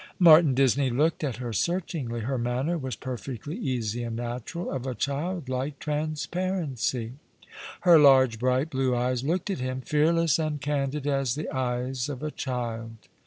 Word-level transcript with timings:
Martin 0.17 0.55
Disney 0.55 0.89
looked 0.89 1.23
at 1.23 1.35
her 1.35 1.53
searchingly. 1.53 2.21
Her 2.21 2.39
manner 2.39 2.75
was 2.75 2.95
perfectly 2.95 3.55
easy 3.57 4.01
and 4.01 4.15
natural, 4.15 4.71
of 4.71 4.87
a 4.87 4.95
childlike 4.95 5.77
transparency. 5.77 7.11
Her 7.81 7.99
largo, 7.99 8.35
bright, 8.39 8.71
blue 8.71 8.95
eyes 8.95 9.23
looked 9.23 9.51
at 9.51 9.59
him— 9.59 9.81
fearless 9.81 10.39
and 10.39 10.59
candid 10.59 11.05
as 11.05 11.35
the 11.35 11.55
eyes 11.55 12.09
of 12.09 12.23
a 12.23 12.31
child. 12.31 12.95